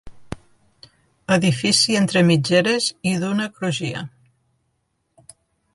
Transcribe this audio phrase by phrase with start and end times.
[1.35, 4.03] Edifici entre mitgeres i d'una crugia.